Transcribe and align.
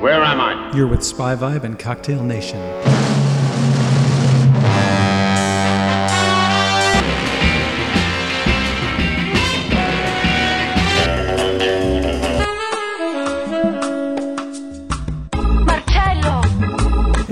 Where 0.00 0.22
am 0.22 0.42
I? 0.42 0.76
You're 0.76 0.86
with 0.86 1.02
Spy 1.02 1.34
Vibe 1.34 1.64
and 1.64 1.78
Cocktail 1.78 2.22
Nation. 2.22 2.60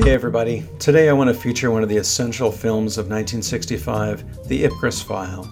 Hey 0.02 0.12
everybody, 0.12 0.64
today 0.78 1.10
I 1.10 1.12
want 1.12 1.28
to 1.28 1.34
feature 1.34 1.70
one 1.70 1.82
of 1.82 1.90
the 1.90 1.98
essential 1.98 2.50
films 2.50 2.96
of 2.96 3.08
1965, 3.08 4.48
The 4.48 4.64
Ipcress 4.64 5.04
File. 5.04 5.44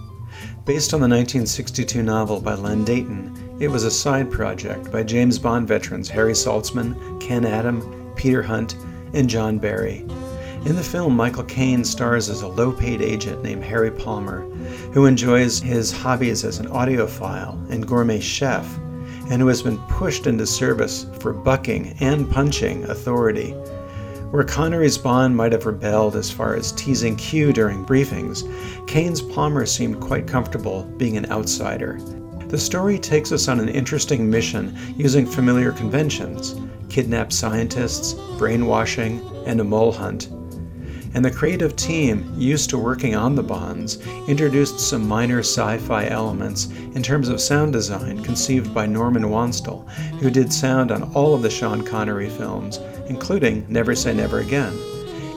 Based 0.65 0.95
on 0.95 0.99
the 0.99 1.07
1962 1.07 2.01
novel 2.01 2.41
by 2.41 2.55
Len 2.55 2.83
Deighton, 2.83 3.52
it 3.63 3.71
was 3.71 3.85
a 3.85 3.91
side 3.91 4.29
project 4.29 4.91
by 4.91 5.03
James 5.03 5.39
Bond 5.39 5.67
veterans 5.67 6.09
Harry 6.09 6.33
Saltzman, 6.33 7.19
Ken 7.21 7.45
Adam, 7.45 8.11
Peter 8.15 8.43
Hunt, 8.43 8.75
and 9.13 9.29
John 9.29 9.57
Barry. 9.57 9.99
In 10.65 10.75
the 10.75 10.83
film, 10.83 11.15
Michael 11.15 11.45
Caine 11.45 11.85
stars 11.85 12.29
as 12.29 12.41
a 12.41 12.47
low 12.47 12.71
paid 12.73 13.01
agent 13.01 13.41
named 13.41 13.63
Harry 13.63 13.91
Palmer, 13.91 14.41
who 14.93 15.05
enjoys 15.05 15.59
his 15.59 15.91
hobbies 15.91 16.43
as 16.43 16.59
an 16.59 16.67
audiophile 16.67 17.69
and 17.71 17.87
gourmet 17.87 18.19
chef, 18.19 18.65
and 19.29 19.41
who 19.41 19.47
has 19.47 19.61
been 19.61 19.77
pushed 19.87 20.27
into 20.27 20.45
service 20.45 21.05
for 21.19 21.31
bucking 21.31 21.95
and 22.01 22.29
punching 22.29 22.83
authority 22.85 23.55
where 24.31 24.43
Connery's 24.43 24.97
Bond 24.97 25.37
might 25.37 25.51
have 25.51 25.67
rebelled 25.67 26.15
as 26.15 26.31
far 26.31 26.55
as 26.55 26.71
teasing 26.71 27.15
Q 27.15 27.53
during 27.53 27.85
briefings, 27.85 28.41
Caine's 28.87 29.21
Palmer 29.21 29.67
seemed 29.67 30.01
quite 30.01 30.25
comfortable 30.25 30.85
being 30.97 31.17
an 31.17 31.29
outsider. 31.29 31.99
The 32.53 32.59
story 32.59 32.99
takes 32.99 33.31
us 33.31 33.47
on 33.47 33.59
an 33.59 33.67
interesting 33.67 34.29
mission 34.29 34.77
using 34.95 35.25
familiar 35.25 35.71
conventions 35.71 36.53
kidnapped 36.87 37.33
scientists, 37.33 38.13
brainwashing, 38.37 39.27
and 39.47 39.59
a 39.59 39.63
mole 39.63 39.91
hunt. 39.91 40.27
And 41.15 41.25
the 41.25 41.31
creative 41.31 41.75
team, 41.75 42.31
used 42.37 42.69
to 42.69 42.77
working 42.77 43.15
on 43.15 43.33
the 43.33 43.41
Bonds, 43.41 43.97
introduced 44.27 44.79
some 44.79 45.07
minor 45.07 45.39
sci 45.39 45.79
fi 45.79 46.05
elements 46.05 46.67
in 46.93 47.01
terms 47.01 47.27
of 47.27 47.41
sound 47.41 47.73
design 47.73 48.23
conceived 48.23 48.71
by 48.71 48.85
Norman 48.85 49.23
Wanstall, 49.23 49.89
who 50.19 50.29
did 50.29 50.53
sound 50.53 50.91
on 50.91 51.11
all 51.15 51.33
of 51.33 51.41
the 51.41 51.49
Sean 51.49 51.83
Connery 51.83 52.29
films 52.29 52.77
including 53.07 53.65
Never 53.67 53.95
Say 53.95 54.13
Never 54.13 54.41
Again, 54.41 54.77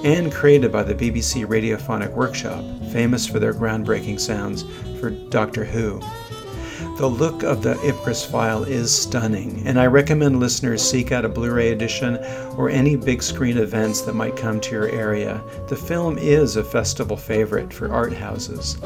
and 0.04 0.30
created 0.30 0.70
by 0.70 0.82
the 0.82 0.94
BBC 0.94 1.46
Radiophonic 1.46 2.12
Workshop, 2.12 2.62
famous 2.92 3.26
for 3.26 3.38
their 3.38 3.54
groundbreaking 3.54 4.20
sounds 4.20 4.66
for 5.00 5.08
Doctor 5.30 5.64
Who. 5.64 6.02
The 6.96 7.06
look 7.06 7.42
of 7.42 7.62
the 7.62 7.74
Ipcress 7.74 8.26
file 8.26 8.64
is 8.64 8.90
stunning, 8.90 9.62
and 9.66 9.78
I 9.78 9.84
recommend 9.84 10.40
listeners 10.40 10.80
seek 10.80 11.12
out 11.12 11.26
a 11.26 11.28
Blu 11.28 11.50
ray 11.50 11.70
edition 11.70 12.16
or 12.56 12.70
any 12.70 12.96
big 12.96 13.22
screen 13.22 13.58
events 13.58 14.00
that 14.00 14.14
might 14.14 14.34
come 14.34 14.60
to 14.62 14.70
your 14.70 14.88
area. 14.88 15.42
The 15.68 15.76
film 15.76 16.16
is 16.16 16.56
a 16.56 16.64
festival 16.64 17.18
favorite 17.18 17.70
for 17.70 17.92
art 17.92 18.14
houses. 18.14 18.78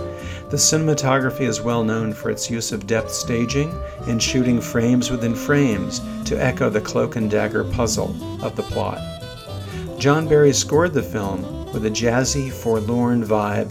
The 0.51 0.57
cinematography 0.57 1.43
is 1.43 1.61
well 1.61 1.85
known 1.85 2.13
for 2.13 2.31
its 2.31 2.51
use 2.51 2.73
of 2.73 2.89
depth 2.89 3.13
staging 3.13 3.73
and 4.09 4.21
shooting 4.21 4.61
frames 4.61 5.09
within 5.09 5.37
frames 5.37 6.01
to 6.25 6.35
echo 6.35 6.69
the 6.69 6.81
cloak 6.81 7.15
and 7.15 7.31
dagger 7.31 7.63
puzzle 7.63 8.17
of 8.45 8.57
the 8.57 8.65
plot. 8.65 8.99
John 10.01 10.27
Barry 10.27 10.53
scored 10.53 10.95
the 10.95 11.03
film 11.03 11.73
with 11.73 11.87
a 11.87 11.91
jazzy, 11.91 12.51
forlorn 12.51 13.25
vibe, 13.25 13.71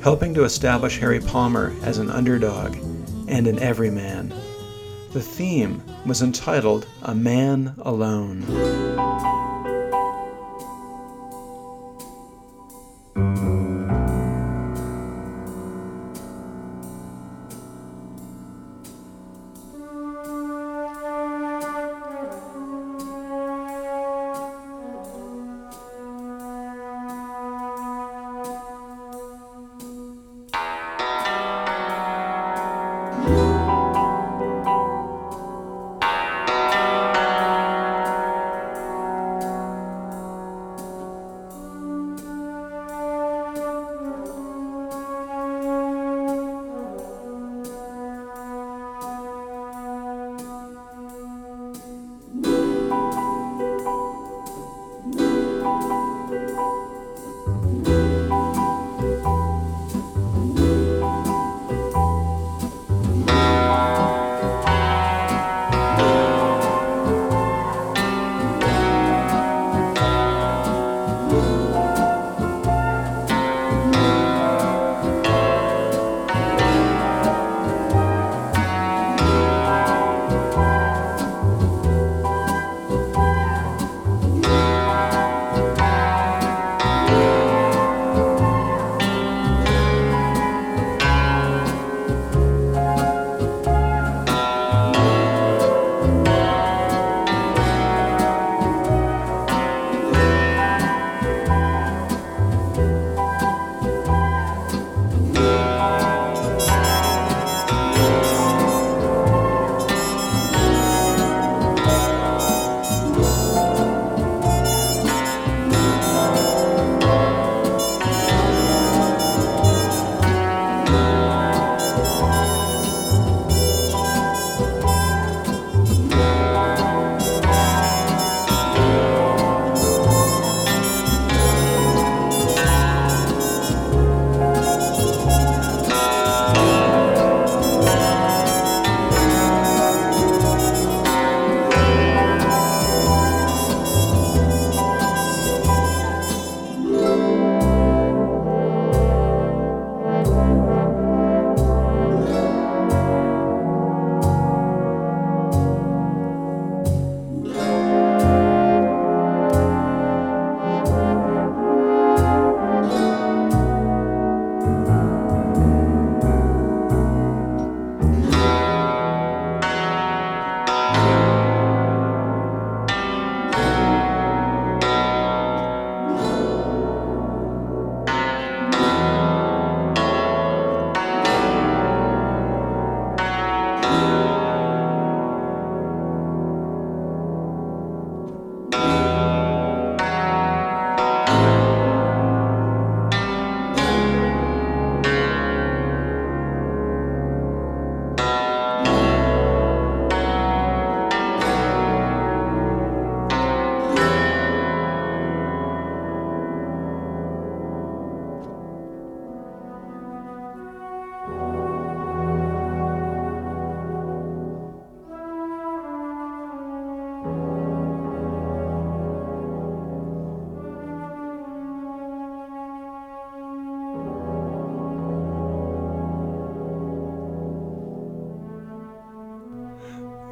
helping 0.00 0.32
to 0.34 0.44
establish 0.44 1.00
Harry 1.00 1.18
Palmer 1.18 1.74
as 1.82 1.98
an 1.98 2.08
underdog 2.08 2.76
and 3.30 3.46
in 3.46 3.58
every 3.60 3.90
man. 3.90 4.34
The 5.12 5.22
theme 5.22 5.82
was 6.04 6.20
entitled 6.20 6.86
A 7.02 7.14
Man 7.14 7.74
Alone. 7.78 8.79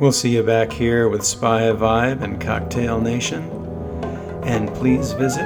We'll 0.00 0.12
see 0.12 0.36
you 0.36 0.44
back 0.44 0.72
here 0.72 1.08
with 1.08 1.24
Spy 1.24 1.62
Vibe 1.62 2.22
and 2.22 2.40
Cocktail 2.40 3.00
Nation. 3.00 3.42
And 4.44 4.72
please 4.74 5.10
visit 5.10 5.42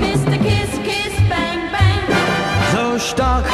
Mr. 0.00 0.36
Kiss, 0.42 0.78
Kiss, 0.78 1.14
Bang, 1.28 1.70
Bang. 1.70 2.72
So 2.72 2.98
stark 2.98 3.46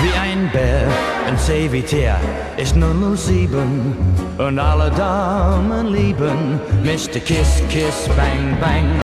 wie 0.00 0.18
ein 0.18 0.50
Bär, 0.52 0.88
ein 1.26 1.36
Servitär 1.38 2.20
ist 2.56 2.74
007 2.74 3.96
und 4.38 4.58
alle 4.58 4.90
Damen 4.90 5.92
lieben 5.92 6.60
Mr. 6.82 7.20
Kiss, 7.20 7.62
Kiss, 7.68 8.08
Bang, 8.16 8.56
Bang. 8.60 9.03